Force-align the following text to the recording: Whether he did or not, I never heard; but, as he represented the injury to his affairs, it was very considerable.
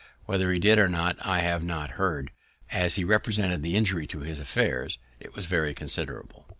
Whether 0.25 0.51
he 0.51 0.57
did 0.57 0.79
or 0.79 0.87
not, 0.87 1.15
I 1.21 1.41
never 1.41 1.89
heard; 1.93 2.31
but, 2.71 2.75
as 2.75 2.95
he 2.95 3.03
represented 3.03 3.61
the 3.61 3.75
injury 3.75 4.07
to 4.07 4.21
his 4.21 4.39
affairs, 4.39 4.97
it 5.19 5.35
was 5.35 5.45
very 5.45 5.75
considerable. 5.75 6.49